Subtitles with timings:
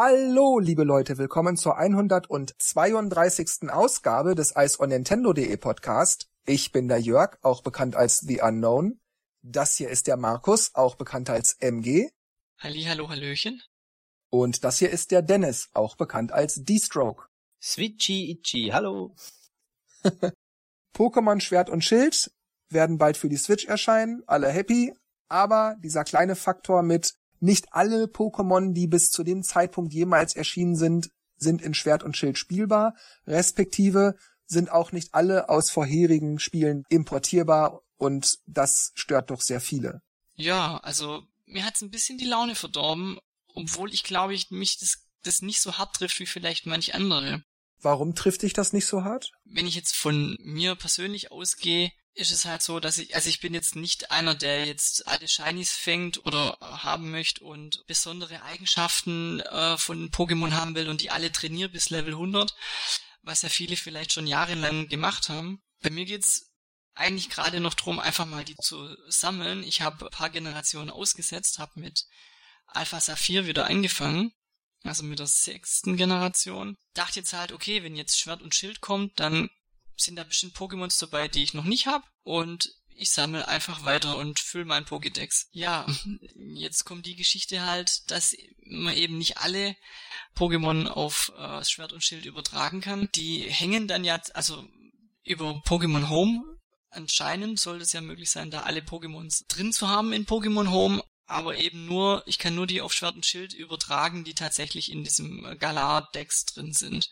[0.00, 3.68] Hallo, liebe Leute, willkommen zur 132.
[3.68, 6.28] Ausgabe des Eis on Nintendo.de Podcast.
[6.46, 9.00] Ich bin der Jörg, auch bekannt als The Unknown.
[9.42, 12.10] Das hier ist der Markus, auch bekannt als MG.
[12.58, 13.60] Halli, hallo, hallöchen.
[14.30, 17.26] Und das hier ist der Dennis, auch bekannt als D-Stroke.
[17.60, 19.16] Switchy Itchy, hallo.
[20.94, 22.30] Pokémon Schwert und Schild
[22.68, 24.94] werden bald für die Switch erscheinen, alle happy,
[25.28, 30.76] aber dieser kleine Faktor mit nicht alle Pokémon, die bis zu dem Zeitpunkt jemals erschienen
[30.76, 32.94] sind, sind in Schwert und Schild spielbar,
[33.26, 34.16] respektive
[34.46, 40.00] sind auch nicht alle aus vorherigen Spielen importierbar und das stört doch sehr viele.
[40.34, 43.18] Ja, also mir hat's ein bisschen die Laune verdorben,
[43.54, 47.42] obwohl ich glaube, ich mich das, das nicht so hart trifft wie vielleicht manch andere.
[47.80, 49.30] Warum trifft dich das nicht so hart?
[49.44, 53.40] Wenn ich jetzt von mir persönlich ausgehe, ist es halt so, dass ich, also ich
[53.40, 59.40] bin jetzt nicht einer, der jetzt alle Shinies fängt oder haben möchte und besondere Eigenschaften
[59.40, 62.54] äh, von Pokémon haben will und die alle trainiert bis Level 100,
[63.22, 65.62] was ja viele vielleicht schon jahrelang gemacht haben.
[65.80, 66.50] Bei mir geht's
[66.94, 69.62] eigentlich gerade noch drum, einfach mal die zu sammeln.
[69.62, 72.04] Ich habe ein paar Generationen ausgesetzt, habe mit
[72.66, 74.32] Alpha Saphir wieder angefangen,
[74.82, 76.76] also mit der sechsten Generation.
[76.94, 79.48] Dachte jetzt halt, okay, wenn jetzt Schwert und Schild kommt, dann
[80.00, 84.16] sind da bestimmt Pokémons dabei, die ich noch nicht habe und ich sammle einfach weiter
[84.16, 85.46] und fülle meinen Pokédex.
[85.52, 85.86] Ja,
[86.54, 89.76] jetzt kommt die Geschichte halt, dass man eben nicht alle
[90.36, 93.08] Pokémon auf äh, Schwert und Schild übertragen kann.
[93.14, 94.66] Die hängen dann ja, also
[95.22, 96.58] über Pokémon Home
[96.90, 101.02] anscheinend sollte es ja möglich sein, da alle Pokémons drin zu haben in Pokémon Home,
[101.26, 105.04] aber eben nur, ich kann nur die auf Schwert und Schild übertragen, die tatsächlich in
[105.04, 107.10] diesem Galar-Dex drin sind.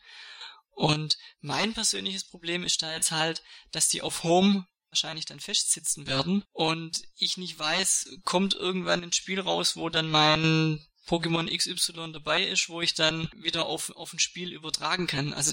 [0.76, 6.06] Und mein persönliches Problem ist da jetzt halt, dass die auf Home wahrscheinlich dann festsitzen
[6.06, 12.12] werden und ich nicht weiß, kommt irgendwann ein Spiel raus, wo dann mein Pokémon XY
[12.12, 15.32] dabei ist, wo ich dann wieder auf, auf ein Spiel übertragen kann.
[15.32, 15.52] Also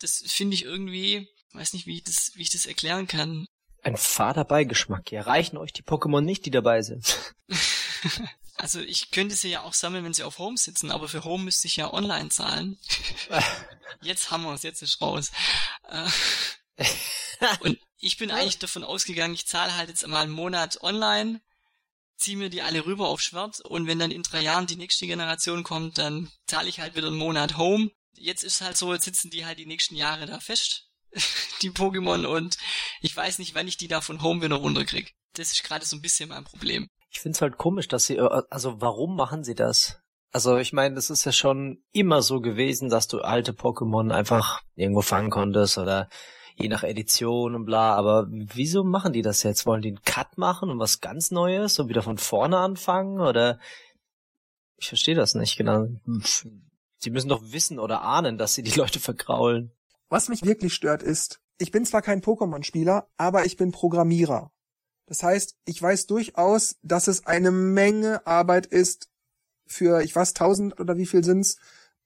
[0.00, 3.46] das finde ich irgendwie, weiß nicht, wie ich das, wie ich das erklären kann.
[3.82, 5.12] Ein fader Beigeschmack.
[5.12, 7.34] Ja, reichen euch die Pokémon nicht, die dabei sind.
[8.54, 11.44] Also ich könnte sie ja auch sammeln, wenn sie auf Home sitzen, aber für Home
[11.44, 12.78] müsste ich ja online zahlen.
[14.02, 15.32] jetzt haben wir es, jetzt ist raus.
[17.60, 21.40] Und ich bin eigentlich davon ausgegangen, ich zahle halt jetzt mal einen Monat online,
[22.16, 25.06] ziehe mir die alle rüber auf Schwert und wenn dann in drei Jahren die nächste
[25.06, 27.90] Generation kommt, dann zahle ich halt wieder einen Monat Home.
[28.14, 30.88] Jetzt ist halt so, jetzt sitzen die halt die nächsten Jahre da fest,
[31.62, 32.58] die Pokémon, und
[33.00, 35.14] ich weiß nicht, wann ich die da von Home wieder runterkrieg.
[35.34, 36.88] Das ist gerade so ein bisschen mein Problem.
[37.12, 40.00] Ich find's halt komisch, dass sie, äh, also warum machen sie das?
[40.32, 44.62] Also ich meine, das ist ja schon immer so gewesen, dass du alte Pokémon einfach
[44.74, 46.08] irgendwo fangen konntest oder
[46.56, 49.66] je nach Edition und bla, aber wieso machen die das jetzt?
[49.66, 53.58] Wollen die einen Cut machen und was ganz Neues und wieder von vorne anfangen oder
[54.78, 55.86] ich verstehe das nicht genau.
[56.96, 59.72] Sie müssen doch wissen oder ahnen, dass sie die Leute vergraulen.
[60.08, 64.50] Was mich wirklich stört ist, ich bin zwar kein Pokémon-Spieler, aber ich bin Programmierer.
[65.06, 69.08] Das heißt, ich weiß durchaus, dass es eine Menge Arbeit ist
[69.66, 71.56] für, ich weiß, tausend oder wie viel sind's,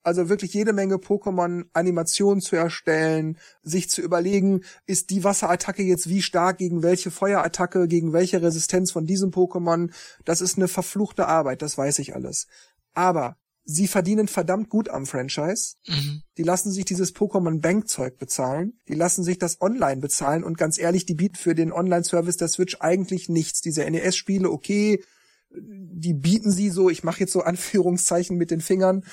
[0.06, 6.22] also wirklich jede Menge Pokémon-Animationen zu erstellen, sich zu überlegen, ist die Wasserattacke jetzt wie
[6.22, 9.90] stark gegen welche Feuerattacke, gegen welche Resistenz von diesem Pokémon.
[10.24, 12.46] Das ist eine verfluchte Arbeit, das weiß ich alles.
[12.94, 15.74] Aber sie verdienen verdammt gut am Franchise.
[15.88, 16.22] Mhm.
[16.38, 18.80] Die lassen sich dieses Pokémon Bank Zeug bezahlen.
[18.88, 22.48] Die lassen sich das online bezahlen und ganz ehrlich, die bieten für den Online-Service der
[22.48, 23.60] Switch eigentlich nichts.
[23.60, 25.02] Diese NES-Spiele, okay,
[25.50, 29.04] die bieten sie so, ich mache jetzt so Anführungszeichen mit den Fingern,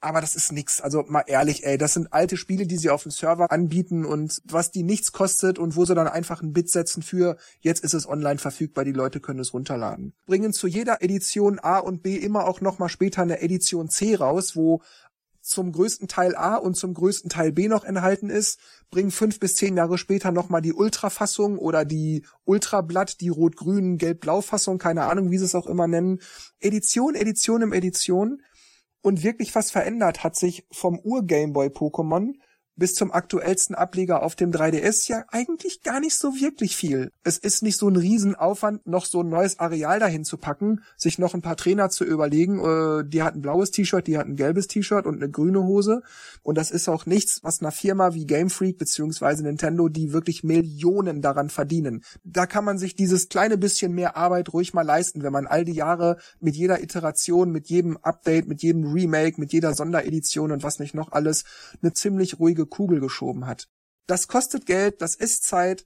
[0.00, 0.80] aber das ist nix.
[0.80, 4.40] Also mal ehrlich, ey, das sind alte Spiele, die sie auf dem Server anbieten und
[4.44, 7.94] was die nichts kostet und wo sie dann einfach ein Bit setzen für, jetzt ist
[7.94, 10.14] es online verfügbar, die Leute können es runterladen.
[10.26, 14.54] Bringen zu jeder Edition A und B immer auch nochmal später eine Edition C raus,
[14.54, 14.82] wo
[15.48, 19.54] zum größten Teil A und zum größten Teil B noch enthalten ist, bringen fünf bis
[19.56, 25.38] zehn Jahre später nochmal die Ultra-Fassung oder die Ultrablatt, die rot-grün, gelb-blau-Fassung, keine Ahnung, wie
[25.38, 26.20] sie es auch immer nennen.
[26.60, 28.42] Edition, Edition im Edition
[29.02, 32.34] und wirklich was verändert hat sich vom Ur-Gameboy Pokémon
[32.78, 37.10] bis zum aktuellsten Ableger auf dem 3DS ja eigentlich gar nicht so wirklich viel.
[37.24, 41.18] Es ist nicht so ein Riesenaufwand, noch so ein neues Areal dahin zu packen, sich
[41.18, 42.60] noch ein paar Trainer zu überlegen.
[42.60, 46.02] Äh, die hat ein blaues T-Shirt, die hat ein gelbes T-Shirt und eine grüne Hose.
[46.42, 50.44] Und das ist auch nichts, was einer Firma wie Game Freak beziehungsweise Nintendo, die wirklich
[50.44, 52.04] Millionen daran verdienen.
[52.22, 55.64] Da kann man sich dieses kleine bisschen mehr Arbeit ruhig mal leisten, wenn man all
[55.64, 60.62] die Jahre mit jeder Iteration, mit jedem Update, mit jedem Remake, mit jeder Sonderedition und
[60.62, 61.44] was nicht noch alles
[61.82, 63.68] eine ziemlich ruhige Kugel geschoben hat.
[64.06, 65.84] Das kostet Geld, das ist Zeit,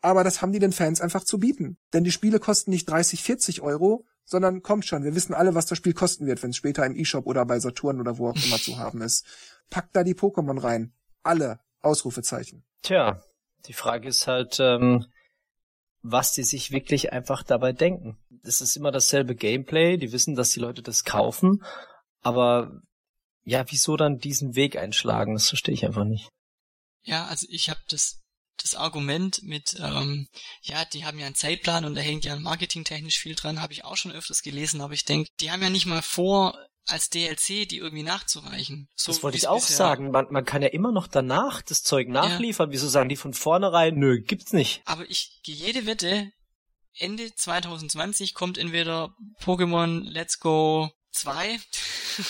[0.00, 1.78] aber das haben die den Fans einfach zu bieten.
[1.92, 5.66] Denn die Spiele kosten nicht 30, 40 Euro, sondern kommt schon, wir wissen alle, was
[5.66, 8.36] das Spiel kosten wird, wenn es später im E-Shop oder bei Saturn oder wo auch
[8.36, 9.26] immer zu haben ist.
[9.70, 10.92] Packt da die Pokémon rein.
[11.22, 11.60] Alle.
[11.80, 12.64] Ausrufezeichen.
[12.82, 13.22] Tja,
[13.66, 15.06] die Frage ist halt, ähm,
[16.02, 18.18] was die sich wirklich einfach dabei denken.
[18.42, 21.62] Es ist immer dasselbe Gameplay, die wissen, dass die Leute das kaufen,
[22.20, 22.82] aber
[23.44, 25.34] ja, wieso dann diesen Weg einschlagen?
[25.34, 26.28] Das verstehe ich einfach nicht.
[27.02, 28.20] Ja, also ich habe das
[28.62, 30.28] das Argument mit, ähm,
[30.62, 33.84] ja, die haben ja einen Zeitplan und da hängt ja marketingtechnisch viel dran, habe ich
[33.84, 36.56] auch schon öfters gelesen, aber ich denke, die haben ja nicht mal vor,
[36.86, 38.88] als DLC die irgendwie nachzureichen.
[38.94, 40.10] So das wollte ich auch sagen.
[40.10, 42.68] Man, man kann ja immer noch danach das Zeug nachliefern.
[42.68, 42.74] Ja.
[42.74, 44.82] Wieso sagen die von vornherein, nö, gibt's nicht.
[44.84, 46.30] Aber ich gehe jede Wette,
[46.96, 51.58] Ende 2020 kommt entweder Pokémon Let's Go 2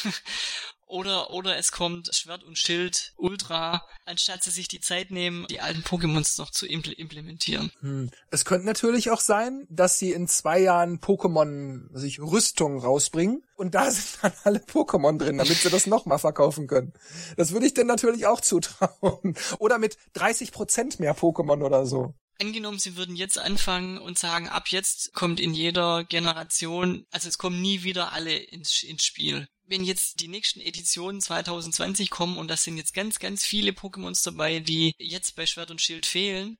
[0.86, 5.60] Oder, oder es kommt Schwert und Schild Ultra, anstatt sie sich die Zeit nehmen, die
[5.60, 7.70] alten Pokémons noch zu impl implementieren.
[7.80, 8.10] Hm.
[8.30, 13.74] Es könnte natürlich auch sein, dass sie in zwei Jahren Pokémon, sich Rüstung rausbringen und
[13.74, 16.92] da sind dann alle Pokémon drin, damit sie das nochmal verkaufen können.
[17.36, 19.34] Das würde ich denn natürlich auch zutrauen.
[19.58, 22.14] Oder mit 30 Prozent mehr Pokémon oder so.
[22.40, 27.38] Angenommen, sie würden jetzt anfangen und sagen, ab jetzt kommt in jeder Generation, also es
[27.38, 32.48] kommen nie wieder alle ins, ins Spiel wenn jetzt die nächsten Editionen 2020 kommen und
[32.48, 36.58] das sind jetzt ganz, ganz viele Pokémons dabei, die jetzt bei Schwert und Schild fehlen,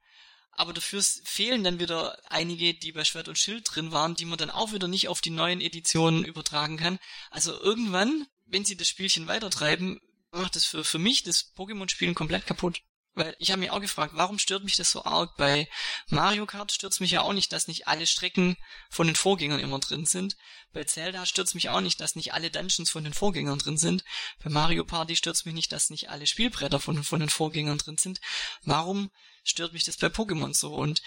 [0.53, 4.39] aber dafür fehlen dann wieder einige, die bei Schwert und Schild drin waren, die man
[4.39, 6.99] dann auch wieder nicht auf die neuen Editionen übertragen kann.
[7.31, 12.47] Also irgendwann, wenn sie das Spielchen weitertreiben, macht das für, für mich das Pokémon-Spielen komplett
[12.47, 12.83] kaputt.
[13.15, 15.37] Weil ich habe mich auch gefragt, warum stört mich das so arg?
[15.37, 15.69] Bei
[16.09, 18.57] Mario Kart stört mich ja auch nicht, dass nicht alle Strecken
[18.91, 20.37] von den Vorgängern immer drin sind.
[20.73, 24.05] Bei Zelda stört mich auch nicht, dass nicht alle Dungeons von den Vorgängern drin sind.
[24.43, 27.99] Bei Mario Party stört mich nicht, dass nicht alle Spielbretter von, von den Vorgängern drin
[27.99, 28.21] sind.
[28.63, 29.13] Warum
[29.45, 30.75] stört mich das bei Pokémon so?
[30.75, 31.01] Und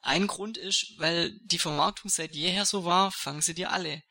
[0.00, 4.02] ein Grund ist, weil die Vermarktung seit jeher so war, fangen sie dir alle.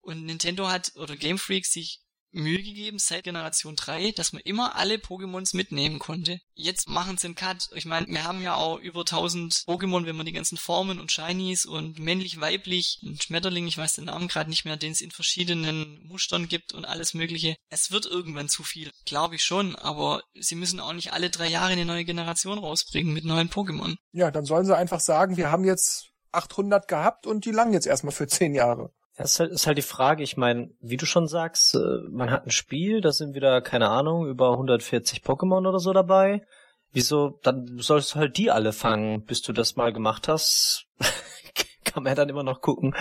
[0.00, 2.00] Und Nintendo hat, oder Game Freak sich
[2.36, 6.40] Mühe gegeben seit Generation 3, dass man immer alle Pokémons mitnehmen konnte.
[6.54, 7.68] Jetzt machen sie einen Cut.
[7.74, 11.10] Ich meine, wir haben ja auch über 1000 Pokémon, wenn man die ganzen Formen und
[11.10, 15.00] Shinies und männlich, weiblich, und Schmetterling, ich weiß den Namen gerade nicht mehr, den es
[15.00, 17.56] in verschiedenen Mustern gibt und alles mögliche.
[17.70, 21.48] Es wird irgendwann zu viel, glaube ich schon, aber sie müssen auch nicht alle drei
[21.48, 23.96] Jahre eine neue Generation rausbringen mit neuen Pokémon.
[24.12, 27.86] Ja, dann sollen sie einfach sagen, wir haben jetzt 800 gehabt und die langen jetzt
[27.86, 28.92] erstmal für 10 Jahre.
[29.16, 31.78] Das ist halt, ist halt die Frage, ich meine, wie du schon sagst, äh,
[32.10, 36.46] man hat ein Spiel, da sind wieder, keine Ahnung, über 140 Pokémon oder so dabei.
[36.92, 40.86] Wieso, dann sollst du halt die alle fangen, bis du das mal gemacht hast.
[41.84, 42.94] Kann man ja dann immer noch gucken.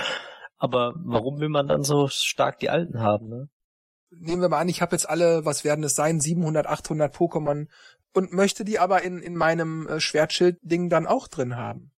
[0.58, 3.50] Aber warum will man dann so stark die alten haben, ne?
[4.18, 7.68] Nehmen wir mal an, ich habe jetzt alle, was werden es sein, 700, 800 Pokémon
[8.14, 11.92] und möchte die aber in, in meinem äh, Schwertschild-Ding dann auch drin haben.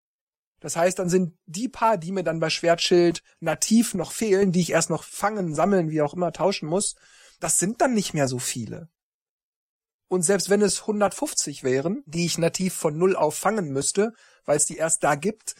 [0.60, 4.60] Das heißt, dann sind die paar, die mir dann bei Schwertschild nativ noch fehlen, die
[4.60, 6.94] ich erst noch fangen, sammeln, wie auch immer tauschen muss,
[7.40, 8.88] das sind dann nicht mehr so viele.
[10.08, 14.12] Und selbst wenn es 150 wären, die ich nativ von null auf fangen müsste,
[14.44, 15.56] weil es die erst da gibt,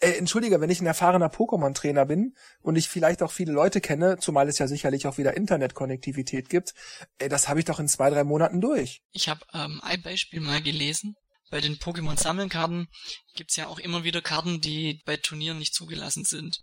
[0.00, 4.18] äh, entschuldige, wenn ich ein erfahrener Pokémon-Trainer bin und ich vielleicht auch viele Leute kenne,
[4.18, 6.74] zumal es ja sicherlich auch wieder Internetkonnektivität gibt,
[7.18, 9.02] äh, das habe ich doch in zwei, drei Monaten durch.
[9.10, 11.16] Ich habe ähm, ein Beispiel mal gelesen
[11.50, 12.88] bei den Pokémon-Sammelkarten
[13.34, 16.62] gibt's ja auch immer wieder Karten, die bei Turnieren nicht zugelassen sind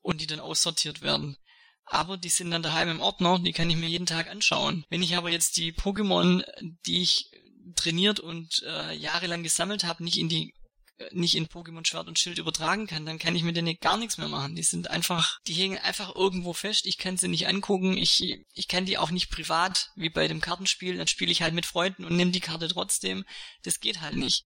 [0.00, 1.36] und die dann aussortiert werden.
[1.84, 4.84] Aber die sind dann daheim im Ordner, die kann ich mir jeden Tag anschauen.
[4.90, 6.44] Wenn ich aber jetzt die Pokémon,
[6.86, 7.30] die ich
[7.74, 10.54] trainiert und äh, jahrelang gesammelt habe, nicht in die
[11.12, 14.18] nicht in Pokémon Schwert und Schild übertragen kann, dann kann ich mit denen gar nichts
[14.18, 14.54] mehr machen.
[14.54, 16.86] Die sind einfach, die hängen einfach irgendwo fest.
[16.86, 17.96] Ich kann sie nicht angucken.
[17.96, 20.96] Ich, ich kann die auch nicht privat, wie bei dem Kartenspiel.
[20.96, 23.24] Dann spiele ich halt mit Freunden und nehme die Karte trotzdem.
[23.62, 24.44] Das geht halt nicht.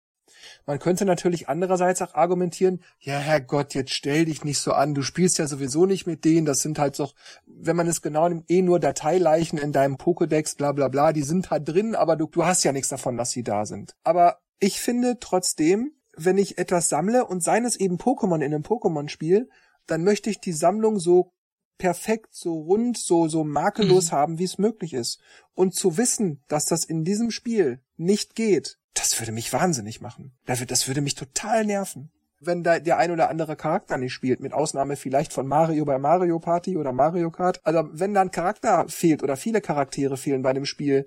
[0.67, 5.03] Man könnte natürlich andererseits auch argumentieren, ja Herrgott, jetzt stell dich nicht so an, du
[5.03, 7.15] spielst ja sowieso nicht mit denen, das sind halt doch,
[7.47, 11.23] wenn man es genau nimmt, eh nur Dateileichen in deinem Pokédex, bla bla bla, die
[11.23, 13.95] sind halt drin, aber du, du hast ja nichts davon, dass sie da sind.
[14.03, 18.63] Aber ich finde trotzdem, wenn ich etwas sammle und seien es eben Pokémon in einem
[18.63, 19.49] Pokémon-Spiel,
[19.87, 21.33] dann möchte ich die Sammlung so
[21.79, 24.17] perfekt, so rund, so, so makellos mhm.
[24.17, 25.21] haben, wie es möglich ist.
[25.55, 30.33] Und zu wissen, dass das in diesem Spiel nicht geht, das würde mich wahnsinnig machen.
[30.45, 32.11] Das würde mich total nerven.
[32.39, 35.99] Wenn da der ein oder andere Charakter nicht spielt, mit Ausnahme vielleicht von Mario bei
[35.99, 37.61] Mario Party oder Mario Kart.
[37.65, 41.07] Also wenn da ein Charakter fehlt oder viele Charaktere fehlen bei dem Spiel,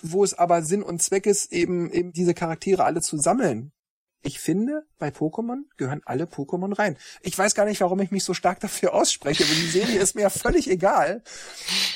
[0.00, 3.72] wo es aber Sinn und Zweck ist, eben, eben diese Charaktere alle zu sammeln,
[4.22, 6.96] ich finde, bei Pokémon gehören alle Pokémon rein.
[7.22, 10.14] Ich weiß gar nicht, warum ich mich so stark dafür ausspreche, aber die Serie ist
[10.14, 11.22] mir ja völlig egal.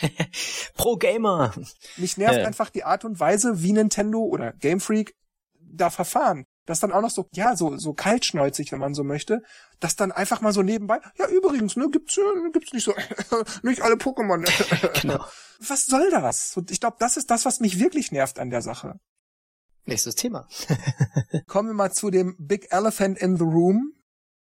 [0.75, 1.55] Pro Gamer.
[1.97, 2.45] Mich nervt äh.
[2.45, 5.15] einfach die Art und Weise, wie Nintendo oder Game Freak
[5.61, 6.47] da verfahren.
[6.65, 9.43] das dann auch noch so, ja, so, so kaltschnäuzig, wenn man so möchte,
[9.79, 12.95] das dann einfach mal so nebenbei, ja, übrigens, ne, gibt's, äh, gibt's nicht so,
[13.63, 14.45] nicht alle Pokémon.
[15.01, 15.25] genau.
[15.61, 16.57] Was soll das?
[16.57, 18.99] Und ich glaube, das ist das, was mich wirklich nervt an der Sache.
[19.87, 20.49] Nächstes Thema.
[21.47, 23.93] Kommen wir mal zu dem Big Elephant in the Room.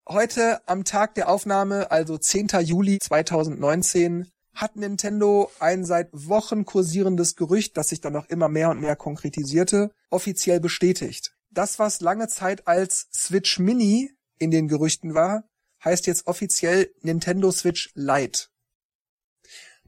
[0.10, 2.48] Heute am Tag der Aufnahme, also 10.
[2.62, 8.72] Juli 2019, hat Nintendo ein seit Wochen kursierendes Gerücht, das sich dann noch immer mehr
[8.72, 11.36] und mehr konkretisierte, offiziell bestätigt.
[11.52, 15.44] Das, was lange Zeit als Switch Mini in den Gerüchten war,
[15.84, 18.48] heißt jetzt offiziell Nintendo Switch Lite.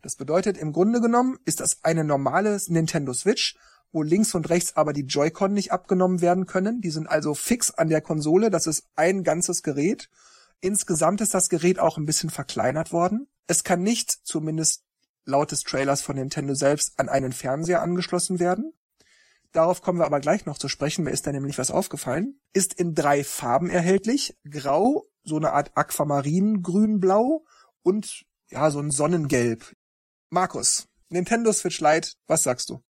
[0.03, 3.57] Das bedeutet, im Grunde genommen ist das eine normale Nintendo Switch,
[3.91, 6.81] wo links und rechts aber die Joy-Con nicht abgenommen werden können.
[6.81, 8.49] Die sind also fix an der Konsole.
[8.49, 10.09] Das ist ein ganzes Gerät.
[10.59, 13.27] Insgesamt ist das Gerät auch ein bisschen verkleinert worden.
[13.47, 14.83] Es kann nicht, zumindest
[15.25, 18.73] laut des Trailers von Nintendo selbst, an einen Fernseher angeschlossen werden.
[19.51, 21.03] Darauf kommen wir aber gleich noch zu sprechen.
[21.03, 22.39] Mir ist da nämlich was aufgefallen.
[22.53, 24.37] Ist in drei Farben erhältlich.
[24.49, 27.45] Grau, so eine Art Aquamarin, grün-blau
[27.83, 29.75] und ja, so ein Sonnengelb.
[30.29, 32.81] Markus, Nintendo Switch Lite, was sagst du?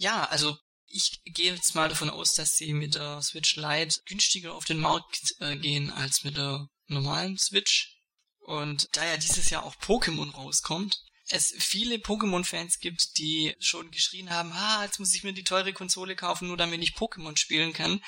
[0.00, 4.54] Ja, also ich gehe jetzt mal davon aus, dass sie mit der Switch Lite günstiger
[4.54, 7.98] auf den Markt äh, gehen als mit der normalen Switch.
[8.38, 14.30] Und da ja dieses Jahr auch Pokémon rauskommt, es viele Pokémon-Fans gibt, die schon geschrien
[14.30, 17.74] haben, ha, jetzt muss ich mir die teure Konsole kaufen, nur damit ich Pokémon spielen
[17.74, 18.02] kann.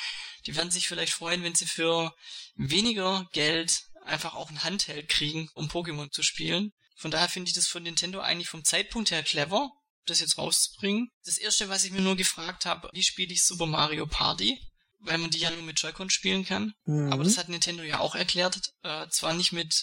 [0.46, 2.14] Die werden sich vielleicht freuen, wenn sie für
[2.54, 6.72] weniger Geld einfach auch ein Handheld kriegen, um Pokémon zu spielen.
[6.96, 9.70] Von daher finde ich das von Nintendo eigentlich vom Zeitpunkt her clever,
[10.06, 11.08] das jetzt rauszubringen.
[11.24, 14.60] Das erste, was ich mir nur gefragt habe, wie spiele ich Super Mario Party?
[15.00, 16.74] Weil man die ja nur mit Joy-Con spielen kann.
[16.84, 17.12] Mhm.
[17.12, 18.60] Aber das hat Nintendo ja auch erklärt.
[18.82, 19.82] Äh, zwar nicht mit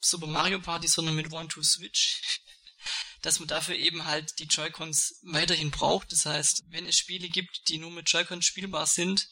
[0.00, 2.20] Super Mario Party, sondern mit One-Two-Switch.
[3.22, 6.12] dass man dafür eben halt die Joy-Cons weiterhin braucht.
[6.12, 9.28] Das heißt, wenn es Spiele gibt, die nur mit Joy-Cons spielbar sind,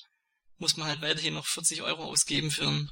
[0.59, 2.91] muss man halt weiterhin noch 40 Euro ausgeben für ein,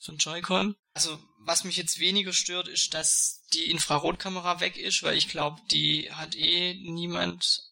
[0.00, 0.74] für ein Joy-Con.
[0.94, 5.60] Also, was mich jetzt weniger stört, ist, dass die Infrarotkamera weg ist, weil ich glaube,
[5.70, 7.62] die hat eh niemand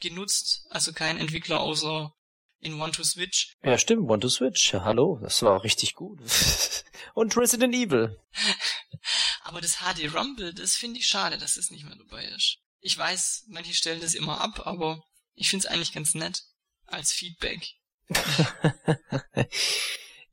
[0.00, 2.12] genutzt, also kein Entwickler außer
[2.60, 3.56] in One to Switch.
[3.62, 4.72] Ja, stimmt, One to Switch.
[4.72, 6.20] Ja, hallo, das war richtig gut.
[7.14, 8.20] Und Resident Evil.
[9.42, 12.58] Aber das HD Rumble, das finde ich schade, dass das nicht mehr dabei ist.
[12.80, 15.02] Ich weiß, manche stellen das immer ab, aber
[15.34, 16.44] ich finde es eigentlich ganz nett
[16.86, 17.66] als Feedback.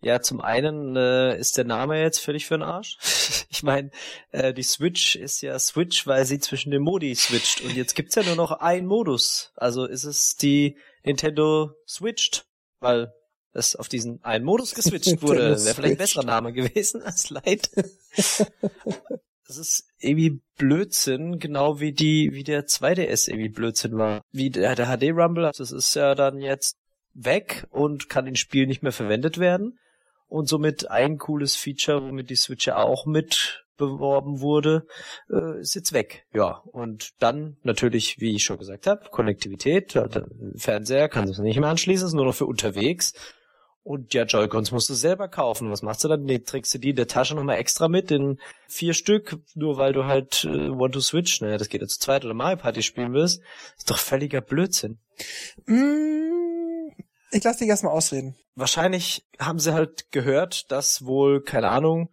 [0.01, 2.98] Ja, zum einen äh, ist der Name jetzt völlig für den Arsch.
[3.50, 3.89] ich meine,
[4.32, 7.62] äh, die Switch ist ja Switch, weil sie zwischen den Modi switcht.
[7.62, 9.51] Und jetzt gibt's ja nur noch einen Modus.
[9.56, 12.46] Also ist es die Nintendo Switched,
[12.80, 13.12] weil
[13.54, 15.58] es auf diesen einen Modus geswitcht wurde.
[15.63, 17.72] Wäre vielleicht ein besserer Name gewesen als Light.
[19.48, 24.22] das ist irgendwie Blödsinn, genau wie die, wie der 2DS irgendwie Blödsinn war.
[24.32, 26.77] Wie der, der HD Rumble, das ist ja dann jetzt
[27.13, 29.80] weg und kann in Spiel nicht mehr verwendet werden
[30.27, 34.88] und somit ein cooles Feature, womit die Switch ja auch mit beworben wurde,
[35.29, 36.25] äh, ist jetzt weg.
[36.34, 39.98] Ja, und dann natürlich, wie ich schon gesagt habe, Konnektivität.
[40.55, 43.13] Fernseher kann sich nicht mehr anschließen, ist nur noch für unterwegs.
[43.84, 45.72] Und ja, Joy-Cons musst du selber kaufen.
[45.72, 46.24] Was machst du dann?
[46.24, 49.93] Nee, trägst du die in der Tasche nochmal extra mit in vier Stück, nur weil
[49.93, 52.84] du halt äh, Want to Switch, naja, das geht ja zu zweit oder Mario Party
[52.84, 53.41] spielen willst.
[53.77, 54.98] ist doch völliger Blödsinn.
[55.67, 56.37] Mm,
[57.31, 62.10] ich lass dich erstmal ausreden wahrscheinlich haben sie halt gehört, dass wohl, keine Ahnung,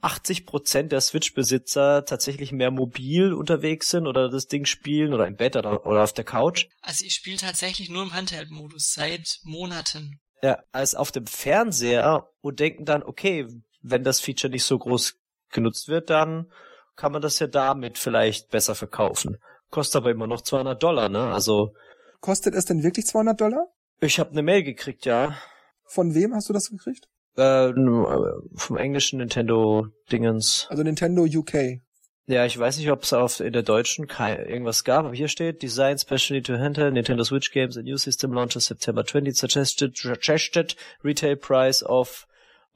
[0.00, 5.36] 80 Prozent der Switch-Besitzer tatsächlich mehr mobil unterwegs sind oder das Ding spielen oder im
[5.36, 6.66] Bett oder, oder auf der Couch.
[6.82, 10.20] Also ich spiele tatsächlich nur im Handheld-Modus seit Monaten.
[10.42, 13.48] Ja, als auf dem Fernseher und denken dann, okay,
[13.82, 15.14] wenn das Feature nicht so groß
[15.50, 16.52] genutzt wird, dann
[16.94, 19.38] kann man das ja damit vielleicht besser verkaufen.
[19.70, 21.32] Kostet aber immer noch 200 Dollar, ne?
[21.32, 21.74] Also.
[22.20, 23.66] Kostet es denn wirklich 200 Dollar?
[24.00, 25.36] Ich habe eine Mail gekriegt, ja.
[25.84, 27.08] Von wem hast du das gekriegt?
[27.36, 30.66] Äh, vom englischen Nintendo-Dingens.
[30.70, 31.80] Also Nintendo UK.
[32.26, 35.62] Ja, ich weiß nicht, ob es auf in der deutschen irgendwas gab, aber hier steht
[35.62, 40.76] Design specially to handle Nintendo Switch games a new system launches September 20 suggested suggested
[41.02, 42.26] retail price of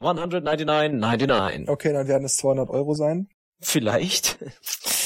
[0.01, 1.69] 199.99.
[1.69, 3.29] Okay, dann werden es 200 Euro sein.
[3.59, 4.39] Vielleicht.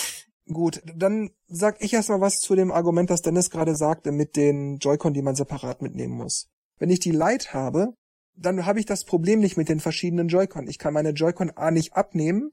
[0.52, 4.78] Gut, dann sag ich erstmal was zu dem Argument, das Dennis gerade sagte, mit den
[4.78, 6.50] Joy-Con, die man separat mitnehmen muss.
[6.80, 7.94] Wenn ich die Lite habe,
[8.36, 10.68] dann habe ich das Problem nicht mit den verschiedenen Joy-Con.
[10.68, 12.52] Ich kann meine Joy-Con A nicht abnehmen,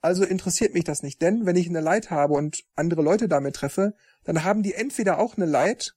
[0.00, 1.20] also interessiert mich das nicht.
[1.20, 5.18] Denn wenn ich eine Lite habe und andere Leute damit treffe, dann haben die entweder
[5.18, 5.92] auch eine Lite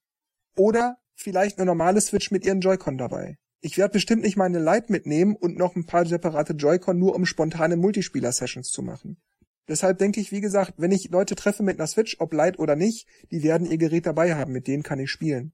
[0.58, 3.38] oder vielleicht eine normale Switch mit ihren Joy-Con dabei.
[3.62, 7.26] Ich werde bestimmt nicht meine Lite mitnehmen und noch ein paar separate Joy-Con nur um
[7.26, 9.22] spontane Multispieler-Sessions zu machen.
[9.68, 12.76] Deshalb denke ich, wie gesagt, wenn ich Leute treffe mit einer Switch, ob Lite oder
[12.76, 15.54] nicht, die werden ihr Gerät dabei haben, mit denen kann ich spielen.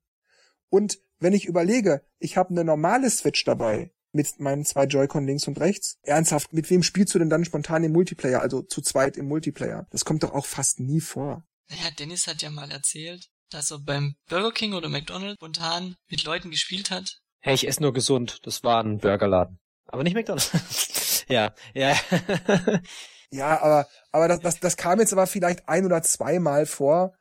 [0.69, 5.47] Und wenn ich überlege, ich habe eine normale Switch dabei mit meinen zwei Joy-Con links
[5.47, 5.97] und rechts.
[6.03, 9.87] Ernsthaft, mit wem spielst du denn dann spontan im Multiplayer, also zu zweit im Multiplayer?
[9.91, 11.43] Das kommt doch auch fast nie vor.
[11.69, 16.23] Naja, Dennis hat ja mal erzählt, dass er beim Burger King oder McDonald's spontan mit
[16.23, 17.19] Leuten gespielt hat.
[17.39, 18.39] Hey, ich esse nur gesund.
[18.43, 19.59] Das war ein Burgerladen.
[19.85, 21.25] Aber nicht McDonald's.
[21.27, 21.95] ja, ja.
[23.31, 27.13] ja, aber, aber das, das, das kam jetzt aber vielleicht ein oder zweimal vor.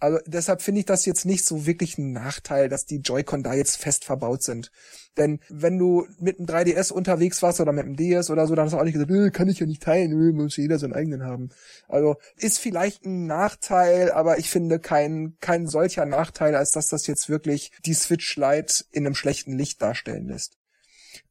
[0.00, 3.54] Also deshalb finde ich das jetzt nicht so wirklich ein Nachteil, dass die Joy-Con da
[3.54, 4.70] jetzt fest verbaut sind.
[5.16, 8.66] Denn wenn du mit einem 3DS unterwegs warst oder mit einem DS oder so, dann
[8.66, 10.92] hast du auch nicht gesagt, äh, kann ich ja nicht teilen, äh, muss jeder seinen
[10.92, 11.48] eigenen haben.
[11.88, 17.08] Also ist vielleicht ein Nachteil, aber ich finde kein, kein solcher Nachteil, als dass das
[17.08, 20.58] jetzt wirklich die Switch Lite in einem schlechten Licht darstellen lässt.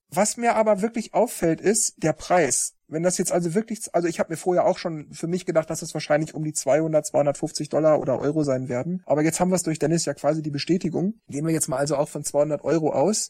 [0.10, 2.77] Was mir aber wirklich auffällt, ist der Preis.
[2.88, 5.70] Wenn das jetzt also wirklich, also ich habe mir vorher auch schon für mich gedacht,
[5.70, 9.04] dass es wahrscheinlich um die 200, 250 Dollar oder Euro sein werden.
[9.06, 11.16] Aber jetzt haben wir es durch Dennis ja quasi die Bestätigung.
[11.28, 13.30] Gehen wir jetzt mal also auch von 200 Euro aus.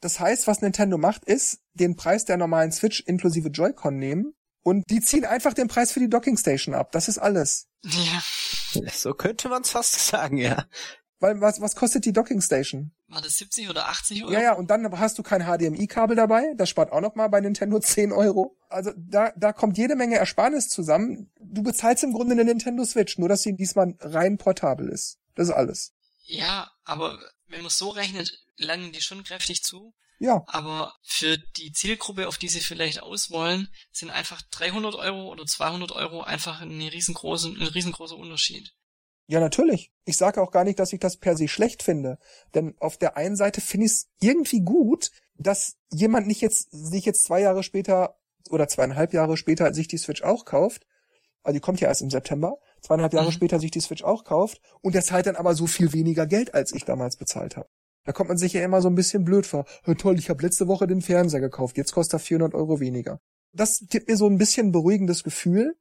[0.00, 4.90] Das heißt, was Nintendo macht, ist den Preis der normalen Switch inklusive Joy-Con nehmen und
[4.90, 6.92] die ziehen einfach den Preis für die Docking Station ab.
[6.92, 7.68] Das ist alles.
[7.84, 8.22] Ja.
[8.92, 10.66] So könnte man es fast sagen, ja.
[11.18, 12.92] Weil was, was kostet die Docking Station?
[13.08, 14.32] War das 70 oder 80 Euro?
[14.32, 16.52] Ja, ja, und dann hast du kein HDMI-Kabel dabei.
[16.56, 18.56] Das spart auch nochmal bei Nintendo 10 Euro.
[18.68, 21.30] Also da, da kommt jede Menge Ersparnis zusammen.
[21.40, 25.18] Du bezahlst im Grunde eine Nintendo Switch, nur dass sie diesmal rein portabel ist.
[25.34, 25.92] Das ist alles.
[26.24, 27.18] Ja, aber
[27.48, 29.94] wenn man es so rechnet, langen die schon kräftig zu.
[30.18, 30.42] Ja.
[30.46, 35.92] Aber für die Zielgruppe, auf die sie vielleicht auswollen, sind einfach 300 Euro oder 200
[35.92, 38.72] Euro einfach ein riesengroßer, ein riesengroßer Unterschied.
[39.28, 39.92] Ja, natürlich.
[40.04, 42.18] Ich sage auch gar nicht, dass ich das per se schlecht finde.
[42.54, 47.04] Denn auf der einen Seite finde ich es irgendwie gut, dass jemand nicht jetzt, sich
[47.04, 48.16] jetzt zwei Jahre später
[48.50, 50.86] oder zweieinhalb Jahre später sich die Switch auch kauft.
[51.42, 52.58] Also die kommt ja erst im September.
[52.80, 53.32] Zweieinhalb Jahre mhm.
[53.32, 54.60] später sich die Switch auch kauft.
[54.80, 57.68] Und der zahlt dann aber so viel weniger Geld, als ich damals bezahlt habe.
[58.04, 59.64] Da kommt man sich ja immer so ein bisschen blöd vor.
[59.98, 61.76] toll, ich habe letzte Woche den Fernseher gekauft.
[61.76, 63.20] Jetzt kostet er 400 Euro weniger.
[63.52, 65.76] Das gibt mir so ein bisschen beruhigendes Gefühl.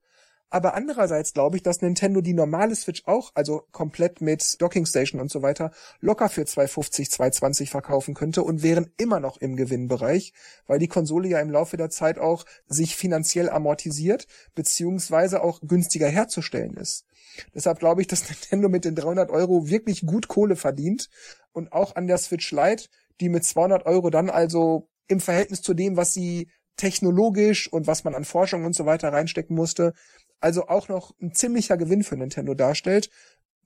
[0.56, 5.20] Aber andererseits glaube ich, dass Nintendo die normale Switch auch, also komplett mit Docking Station
[5.20, 10.32] und so weiter, locker für 250, 220 verkaufen könnte und wären immer noch im Gewinnbereich,
[10.66, 16.08] weil die Konsole ja im Laufe der Zeit auch sich finanziell amortisiert, beziehungsweise auch günstiger
[16.08, 17.04] herzustellen ist.
[17.54, 21.10] Deshalb glaube ich, dass Nintendo mit den 300 Euro wirklich gut Kohle verdient
[21.52, 22.86] und auch an der Switch Lite,
[23.20, 28.04] die mit 200 Euro dann also im Verhältnis zu dem, was sie technologisch und was
[28.04, 29.94] man an Forschung und so weiter reinstecken musste,
[30.40, 33.10] also auch noch ein ziemlicher Gewinn für Nintendo darstellt,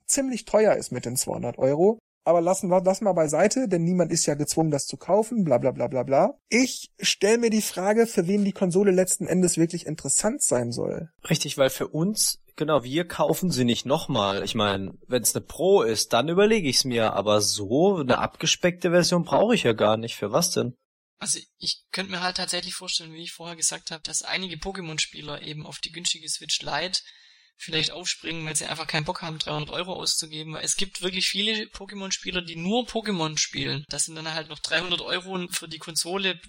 [0.05, 1.99] ziemlich teuer ist mit den 200 Euro.
[2.25, 5.57] Aber lassen wir das mal beiseite, denn niemand ist ja gezwungen, das zu kaufen, bla
[5.57, 6.37] bla bla bla bla.
[6.49, 11.09] Ich stelle mir die Frage, für wen die Konsole letzten Endes wirklich interessant sein soll.
[11.27, 14.43] Richtig, weil für uns, genau, wir kaufen sie nicht nochmal.
[14.43, 17.13] Ich meine, wenn es eine Pro ist, dann überlege ich es mir.
[17.13, 20.15] Aber so eine abgespeckte Version brauche ich ja gar nicht.
[20.15, 20.75] Für was denn?
[21.19, 25.41] Also ich könnte mir halt tatsächlich vorstellen, wie ich vorher gesagt habe, dass einige Pokémon-Spieler
[25.41, 27.01] eben auf die günstige Switch Lite
[27.57, 30.53] vielleicht aufspringen, weil sie einfach keinen Bock haben, 300 Euro auszugeben.
[30.53, 33.83] Weil es gibt wirklich viele Pokémon-Spieler, die nur Pokémon spielen.
[33.89, 36.39] Das sind dann halt noch 300 Euro für die Konsole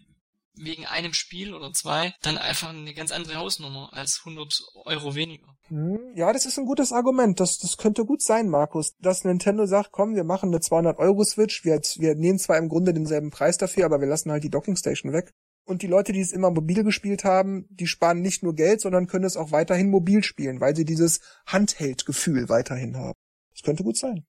[0.55, 5.47] wegen einem Spiel oder zwei dann einfach eine ganz andere Hausnummer als 100 Euro weniger.
[5.69, 7.39] Hm, ja, das ist ein gutes Argument.
[7.41, 11.25] Das, das könnte gut sein, Markus, dass Nintendo sagt, komm, wir machen eine 200 Euro
[11.25, 11.65] Switch.
[11.65, 14.77] Wir, wir nehmen zwar im Grunde denselben Preis dafür, aber wir lassen halt die Docking
[14.77, 15.33] Station weg.
[15.65, 19.07] Und die Leute, die es immer mobil gespielt haben, die sparen nicht nur Geld, sondern
[19.07, 23.19] können es auch weiterhin mobil spielen, weil sie dieses Handheld-Gefühl weiterhin haben.
[23.53, 24.25] Das könnte gut sein.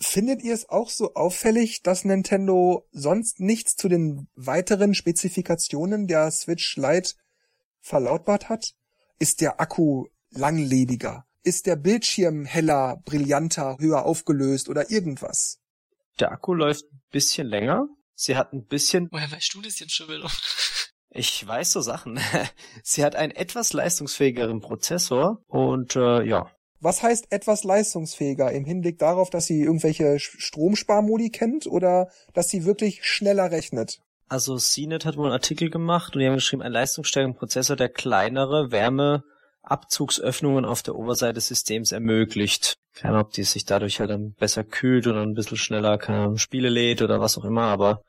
[0.00, 6.30] Findet ihr es auch so auffällig, dass Nintendo sonst nichts zu den weiteren Spezifikationen der
[6.30, 7.14] Switch Lite
[7.80, 8.74] verlautbart hat?
[9.18, 11.26] Ist der Akku langlebiger?
[11.42, 15.58] Ist der Bildschirm heller, brillanter, höher aufgelöst oder irgendwas?
[16.20, 17.88] Der Akku läuft ein bisschen länger.
[18.14, 19.08] Sie hat ein bisschen.
[19.10, 20.30] Woher weißt du das jetzt schon wieder?
[21.10, 22.20] Ich weiß so Sachen.
[22.82, 28.98] Sie hat einen etwas leistungsfähigeren Prozessor und äh, ja, was heißt etwas leistungsfähiger im Hinblick
[28.98, 34.00] darauf, dass sie irgendwelche Stromsparmodi kennt oder dass sie wirklich schneller rechnet?
[34.28, 37.88] Also CNET hat wohl einen Artikel gemacht und die haben geschrieben, ein leistungsstärkerer Prozessor, der
[37.88, 42.76] kleinere Wärmeabzugsöffnungen auf der Oberseite des Systems ermöglicht.
[42.94, 46.18] Keine Ahnung, ob die sich dadurch halt dann besser kühlt oder ein bisschen schneller keine
[46.18, 48.02] Ahnung, Spiele lädt oder was auch immer, aber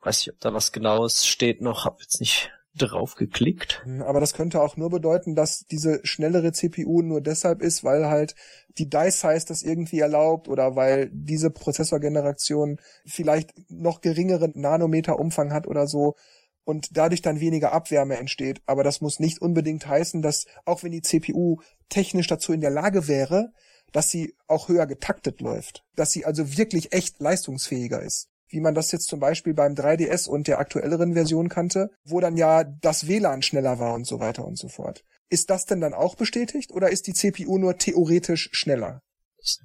[0.00, 3.82] weiß ich, ob da was genaues steht noch, hab jetzt nicht drauf geklickt.
[3.84, 8.06] Hm, aber das könnte auch nur bedeuten, dass diese schnellere CPU nur deshalb ist, weil
[8.06, 8.34] halt
[8.78, 15.86] die Die-Size das irgendwie erlaubt oder weil diese Prozessorgeneration vielleicht noch geringeren Nanometerumfang hat oder
[15.86, 16.16] so
[16.64, 18.60] und dadurch dann weniger Abwärme entsteht.
[18.66, 21.58] Aber das muss nicht unbedingt heißen, dass auch wenn die CPU
[21.88, 23.52] technisch dazu in der Lage wäre,
[23.92, 28.74] dass sie auch höher getaktet läuft, dass sie also wirklich echt leistungsfähiger ist wie man
[28.74, 33.08] das jetzt zum Beispiel beim 3DS und der aktuelleren Version kannte, wo dann ja das
[33.08, 35.04] WLAN schneller war und so weiter und so fort.
[35.28, 39.02] Ist das denn dann auch bestätigt oder ist die CPU nur theoretisch schneller?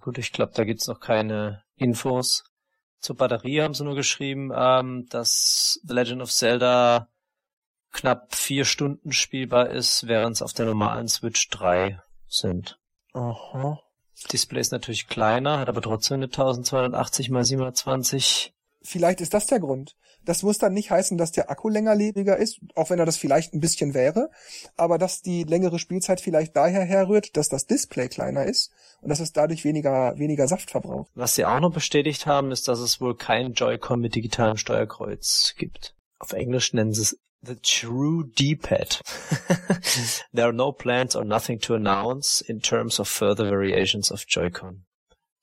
[0.02, 2.44] Gut, ich glaube, da gibt's noch keine Infos.
[3.00, 7.08] Zur Batterie haben sie nur geschrieben, ähm, dass The Legend of Zelda
[7.92, 12.80] knapp vier Stunden spielbar ist, während es auf der normalen Switch drei sind.
[13.14, 13.80] Aha.
[14.32, 19.60] Display ist natürlich kleiner, hat aber trotzdem eine 1280 x 720 Vielleicht ist das der
[19.60, 19.96] Grund.
[20.26, 23.54] Das muss dann nicht heißen, dass der Akku längerlebiger ist, auch wenn er das vielleicht
[23.54, 24.30] ein bisschen wäre,
[24.78, 29.20] aber dass die längere Spielzeit vielleicht daher herrührt, dass das Display kleiner ist und dass
[29.20, 31.10] es dadurch weniger, weniger Saft verbraucht.
[31.16, 35.56] Was sie auch noch bestätigt haben, ist, dass es wohl kein Joy-Con mit digitalem Steuerkreuz
[35.58, 35.96] gibt.
[36.20, 39.02] Auf Englisch nennen sie es The True D-Pad.
[40.34, 44.86] There are no plans or nothing to announce in terms of further variations of Joy-Con.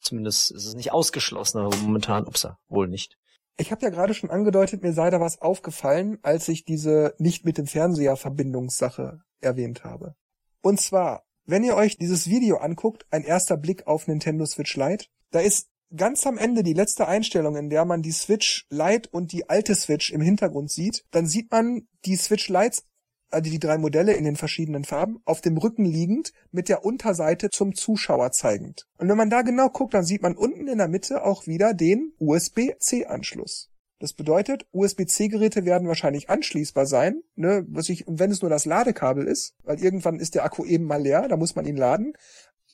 [0.01, 3.17] Zumindest ist es nicht ausgeschlossen, aber momentan, upsa, wohl nicht.
[3.59, 7.45] Ich habe ja gerade schon angedeutet, mir sei da was aufgefallen, als ich diese nicht
[7.45, 10.15] mit dem Fernseher Verbindungssache erwähnt habe.
[10.61, 15.07] Und zwar, wenn ihr euch dieses Video anguckt, ein erster Blick auf Nintendo Switch Lite,
[15.31, 19.33] da ist ganz am Ende die letzte Einstellung, in der man die Switch Lite und
[19.33, 22.85] die alte Switch im Hintergrund sieht, dann sieht man die Switch Lites
[23.31, 27.51] also die drei Modelle in den verschiedenen Farben, auf dem Rücken liegend, mit der Unterseite
[27.51, 28.87] zum Zuschauer zeigend.
[28.99, 31.75] Und wenn man da genau guckt, dann sieht man unten in der Mitte auch wieder
[31.75, 33.71] den USB-C-Anschluss.
[33.99, 39.27] Das bedeutet, USB-C-Geräte werden wahrscheinlich anschließbar sein, ne, was ich, wenn es nur das Ladekabel
[39.27, 42.13] ist, weil irgendwann ist der Akku eben mal leer, da muss man ihn laden.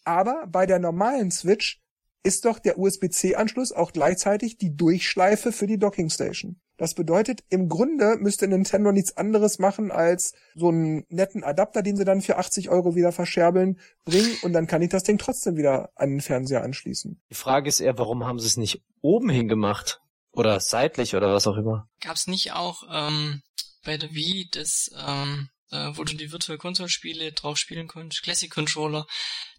[0.05, 1.81] Aber bei der normalen Switch
[2.25, 6.61] ist doch der USB-C-Anschluss auch gleichzeitig die Durchschleife für die Dockingstation.
[6.79, 11.97] Das bedeutet, im Grunde müsste Nintendo nichts anderes machen, als so einen netten Adapter, den
[11.97, 15.57] sie dann für 80 Euro wieder verscherbeln, bringen und dann kann ich das Ding trotzdem
[15.57, 17.21] wieder an den Fernseher anschließen.
[17.31, 20.01] Die Frage ist eher, warum haben sie es nicht oben hingemacht?
[20.33, 21.89] Oder seitlich oder was auch immer?
[22.01, 23.43] Gab's nicht auch ähm,
[23.85, 28.23] bei der Wii das, ähm, äh, wo du die Virtual Console Spiele drauf spielen konntest,
[28.23, 29.07] Classic Controller,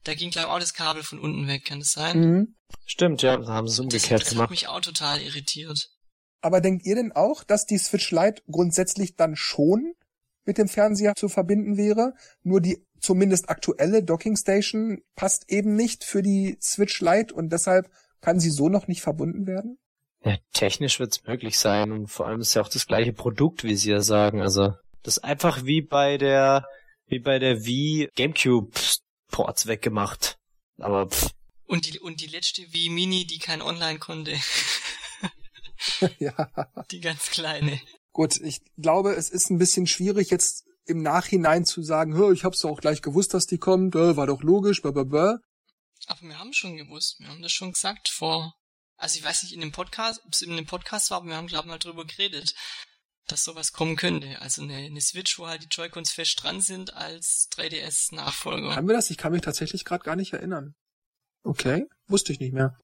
[0.03, 2.19] da ging glaube ich auch das Kabel von unten weg, kann das sein?
[2.19, 2.55] Mhm.
[2.85, 4.45] Stimmt, ja, da haben sie es umgekehrt das, das gemacht.
[4.45, 5.89] hat mich auch total irritiert.
[6.43, 9.93] Aber denkt ihr denn auch, dass die Switch Lite grundsätzlich dann schon
[10.43, 12.15] mit dem Fernseher zu verbinden wäre?
[12.43, 17.89] Nur die zumindest aktuelle Docking Station passt eben nicht für die Switch Lite und deshalb
[18.19, 19.77] kann sie so noch nicht verbunden werden?
[20.25, 23.77] Ja, technisch wird's möglich sein und vor allem ist ja auch das gleiche Produkt, wie
[23.77, 24.41] sie ja sagen.
[24.41, 26.67] Also das ist einfach wie bei der
[27.07, 28.77] wie bei der Wii GameCube
[29.31, 30.37] Ports weggemacht.
[30.77, 31.31] Aber pff.
[31.67, 34.33] Und die und die letzte Wii Mini, die kein Online konnte.
[36.19, 36.51] ja.
[36.91, 37.81] Die ganz kleine.
[38.11, 42.59] Gut, ich glaube, es ist ein bisschen schwierig jetzt im Nachhinein zu sagen, ich hab's
[42.59, 45.39] doch auch gleich gewusst, dass die kommt, war doch logisch, blablabla.
[46.07, 48.53] Aber wir haben schon gewusst, wir haben das schon gesagt vor,
[48.97, 51.37] also ich weiß nicht in dem Podcast, ob es in dem Podcast war, aber wir
[51.37, 52.53] haben glaube ich mal drüber geredet,
[53.27, 54.41] dass sowas kommen könnte.
[54.41, 58.75] Also eine, eine Switch, wo halt die Joy-Cons fest dran sind als 3DS-Nachfolger.
[58.75, 59.09] Haben wir das?
[59.09, 60.75] Ich kann mich tatsächlich gerade gar nicht erinnern.
[61.43, 62.77] Okay, wusste ich nicht mehr.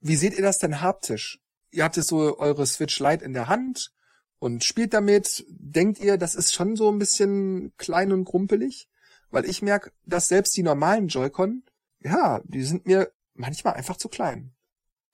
[0.00, 1.38] Wie seht ihr das denn haptisch?
[1.70, 3.92] Ihr habt jetzt so eure Switch Lite in der Hand
[4.38, 5.44] und spielt damit.
[5.48, 8.88] Denkt ihr, das ist schon so ein bisschen klein und krumpelig?
[9.30, 11.64] Weil ich merke, dass selbst die normalen Joy-Con,
[12.00, 14.54] ja, die sind mir manchmal einfach zu klein.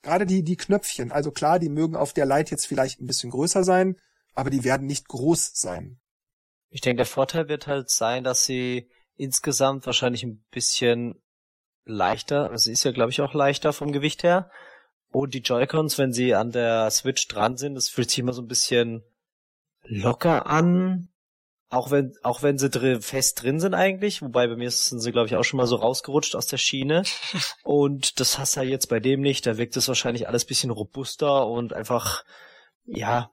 [0.01, 1.11] Gerade die, die Knöpfchen.
[1.11, 3.97] Also klar, die mögen auf der Lite jetzt vielleicht ein bisschen größer sein,
[4.33, 5.99] aber die werden nicht groß sein.
[6.69, 11.21] Ich denke, der Vorteil wird halt sein, dass sie insgesamt wahrscheinlich ein bisschen
[11.85, 14.49] leichter, also sie ist ja glaube ich auch leichter vom Gewicht her,
[15.13, 18.41] und die Joy-Cons, wenn sie an der Switch dran sind, das fühlt sich immer so
[18.41, 19.03] ein bisschen
[19.83, 21.09] locker an.
[21.69, 25.11] Auch wenn, auch wenn sie drin, fest drin sind eigentlich, wobei bei mir sind sie,
[25.11, 27.03] glaube ich, auch schon mal so rausgerutscht aus der Schiene.
[27.63, 29.45] Und das hast du ja jetzt bei dem nicht.
[29.45, 32.23] Da wirkt es wahrscheinlich alles bisschen robuster und einfach,
[32.85, 33.31] ja,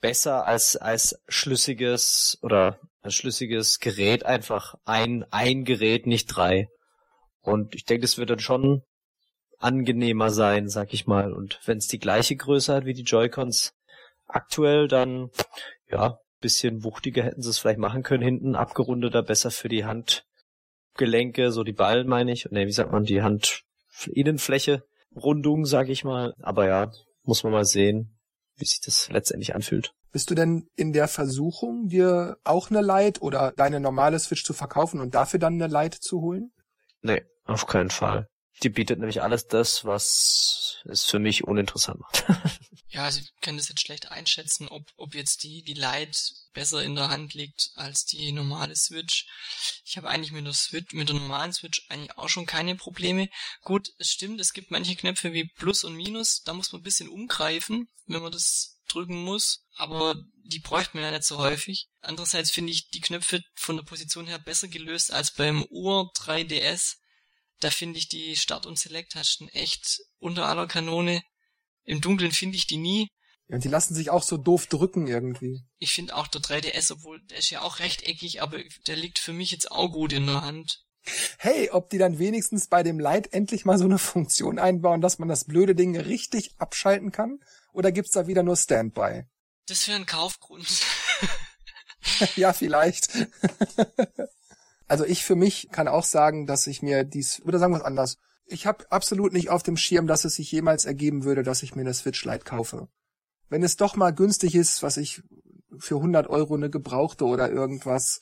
[0.00, 6.68] besser als, als schlüssiges oder als schlüssiges Gerät einfach ein, ein Gerät, nicht drei.
[7.40, 8.82] Und ich denke, das wird dann schon
[9.58, 11.32] angenehmer sein, sag ich mal.
[11.32, 13.74] Und wenn es die gleiche Größe hat wie die Joy-Cons
[14.26, 15.30] aktuell, dann
[15.88, 21.50] ja, bisschen wuchtiger hätten sie es vielleicht machen können, hinten abgerundeter, besser für die Handgelenke,
[21.50, 22.50] so die Ballen meine ich.
[22.50, 26.34] Ne, wie sagt man, die Handinnenfläche, Rundung, sag ich mal.
[26.42, 26.90] Aber ja,
[27.22, 28.18] muss man mal sehen,
[28.56, 29.92] wie sich das letztendlich anfühlt.
[30.12, 34.54] Bist du denn in der Versuchung, dir auch eine Lite oder deine normale Switch zu
[34.54, 36.52] verkaufen und dafür dann eine Lite zu holen?
[37.02, 38.28] Nee, auf keinen Fall.
[38.62, 42.24] Die bietet nämlich alles das, was es für mich uninteressant macht.
[42.96, 46.18] Ja, also ich kann das jetzt schlecht einschätzen, ob, ob jetzt die, die Lite
[46.54, 49.26] besser in der Hand liegt als die normale Switch.
[49.84, 53.28] Ich habe eigentlich mit der Switch, mit der normalen Switch eigentlich auch schon keine Probleme.
[53.62, 56.84] Gut, es stimmt, es gibt manche Knöpfe wie Plus und Minus, da muss man ein
[56.84, 60.14] bisschen umgreifen, wenn man das drücken muss, aber
[60.44, 61.88] die bräuchte man ja nicht so häufig.
[62.00, 66.96] Andererseits finde ich die Knöpfe von der Position her besser gelöst als beim Ur 3DS.
[67.60, 71.22] Da finde ich die Start- und Select-Tasten echt unter aller Kanone.
[71.84, 73.08] Im Dunkeln finde ich die nie.
[73.48, 75.62] Ja, und die lassen sich auch so doof drücken irgendwie.
[75.78, 79.32] Ich finde auch der 3DS, obwohl der ist ja auch rechteckig, aber der liegt für
[79.32, 80.82] mich jetzt auch gut in der Hand.
[81.38, 85.20] Hey, ob die dann wenigstens bei dem Light endlich mal so eine Funktion einbauen, dass
[85.20, 87.38] man das blöde Ding richtig abschalten kann?
[87.72, 89.22] Oder gibt's da wieder nur Standby?
[89.66, 90.66] Das wäre ein Kaufgrund.
[92.36, 93.12] ja, vielleicht.
[94.86, 97.84] also ich für mich kann auch sagen, dass ich mir dies, oder sagen wir es
[97.84, 101.62] anders, ich habe absolut nicht auf dem Schirm, dass es sich jemals ergeben würde, dass
[101.62, 102.88] ich mir eine Switch Lite kaufe.
[103.48, 105.22] Wenn es doch mal günstig ist, was ich
[105.78, 108.20] für 100 Euro eine gebrauchte oder irgendwas,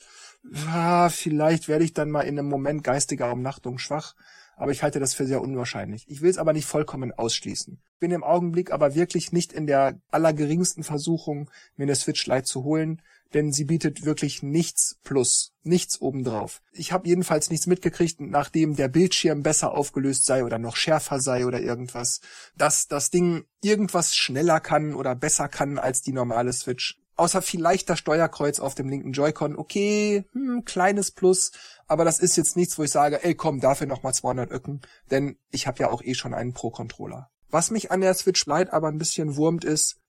[0.51, 4.15] ja, vielleicht werde ich dann mal in einem Moment geistiger Umnachtung schwach,
[4.57, 6.05] aber ich halte das für sehr unwahrscheinlich.
[6.07, 7.81] Ich will es aber nicht vollkommen ausschließen.
[7.99, 12.63] Bin im Augenblick aber wirklich nicht in der allergeringsten Versuchung, mir eine Switch Lite zu
[12.63, 13.01] holen,
[13.33, 16.61] denn sie bietet wirklich nichts plus, nichts obendrauf.
[16.71, 21.45] Ich habe jedenfalls nichts mitgekriegt, nachdem der Bildschirm besser aufgelöst sei oder noch schärfer sei
[21.45, 22.21] oder irgendwas,
[22.57, 26.97] dass das Ding irgendwas schneller kann oder besser kann als die normale Switch.
[27.17, 29.55] Außer vielleicht das Steuerkreuz auf dem linken Joy-Con.
[29.55, 31.51] Okay, hm, kleines Plus,
[31.87, 35.37] aber das ist jetzt nichts, wo ich sage, ey komm, dafür nochmal 200 Öcken, denn
[35.49, 37.29] ich habe ja auch eh schon einen Pro-Controller.
[37.49, 40.01] Was mich an der Switch Lite aber ein bisschen wurmt ist,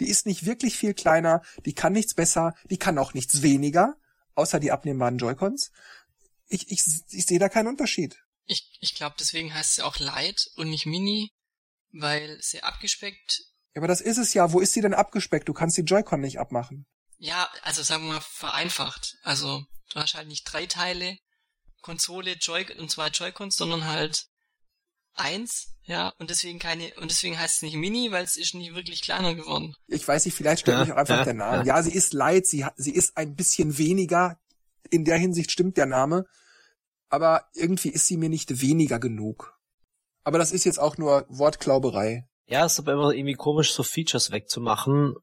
[0.00, 3.94] die ist nicht wirklich viel kleiner, die kann nichts besser, die kann auch nichts weniger,
[4.34, 5.70] außer die abnehmbaren Joy-Cons.
[6.48, 8.18] Ich, ich, ich sehe da keinen Unterschied.
[8.46, 11.32] Ich, ich glaube, deswegen heißt sie auch Lite und nicht Mini,
[11.92, 13.42] weil sie abgespeckt.
[13.74, 14.52] Ja, aber das ist es ja.
[14.52, 15.48] Wo ist sie denn abgespeckt?
[15.48, 16.86] Du kannst die Joy-Con nicht abmachen.
[17.18, 19.16] Ja, also sagen wir mal vereinfacht.
[19.22, 21.16] Also du hast halt nicht drei Teile,
[21.80, 24.26] Konsole, Joy und zwei Joy-Cons, sondern halt
[25.14, 28.74] eins, ja, und deswegen keine, und deswegen heißt es nicht Mini, weil es ist nicht
[28.74, 29.74] wirklich kleiner geworden.
[29.86, 31.58] Ich weiß nicht, vielleicht stimmt ja, mich auch einfach ja, der Name.
[31.58, 31.76] Ja.
[31.76, 34.38] ja, sie ist light, sie, sie ist ein bisschen weniger.
[34.90, 36.24] In der Hinsicht stimmt der Name.
[37.08, 39.58] Aber irgendwie ist sie mir nicht weniger genug.
[40.24, 42.26] Aber das ist jetzt auch nur Wortklauberei.
[42.46, 45.14] Ja, es ist aber immer irgendwie komisch, so Features wegzumachen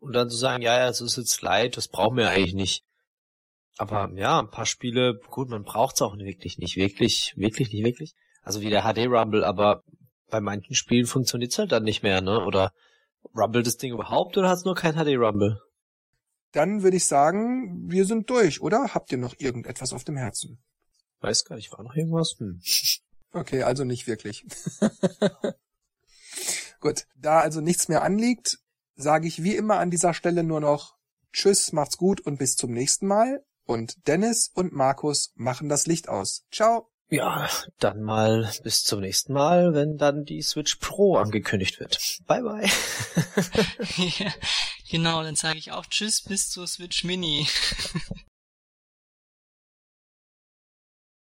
[0.00, 2.84] und dann zu sagen, ja, ja, es ist jetzt light, das brauchen wir eigentlich nicht.
[3.78, 6.76] Aber ja, ein paar Spiele, gut, man braucht's auch wirklich nicht.
[6.76, 8.14] Wirklich, wirklich nicht wirklich.
[8.48, 9.82] Also wie der HD Rumble, aber
[10.30, 12.46] bei manchen Spielen funktioniert's halt dann nicht mehr, ne?
[12.46, 12.72] Oder
[13.36, 15.60] Rumble das Ding überhaupt oder hat's nur kein HD Rumble?
[16.52, 18.94] Dann würde ich sagen, wir sind durch, oder?
[18.94, 20.64] Habt ihr noch irgendetwas auf dem Herzen?
[21.20, 22.36] Weiß gar nicht, war noch irgendwas?
[22.38, 22.62] Hm.
[23.32, 24.46] Okay, also nicht wirklich.
[26.80, 28.60] Gut, da also nichts mehr anliegt,
[28.94, 30.96] sage ich wie immer an dieser Stelle nur noch
[31.34, 33.44] Tschüss, macht's gut und bis zum nächsten Mal.
[33.66, 36.46] Und Dennis und Markus machen das Licht aus.
[36.50, 36.88] Ciao.
[37.10, 41.98] Ja, dann mal bis zum nächsten Mal, wenn dann die Switch Pro angekündigt wird.
[42.26, 42.68] Bye bye.
[44.18, 44.32] ja,
[44.90, 47.48] genau, dann sage ich auch Tschüss bis zur Switch Mini.